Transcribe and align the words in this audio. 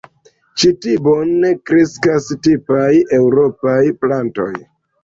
Ĉi 0.61 0.71
ti 0.85 0.95
bone 1.09 1.51
kreskas 1.71 2.33
tipaj 2.49 2.91
eŭropaj 3.21 3.79
plantoj. 4.05 4.53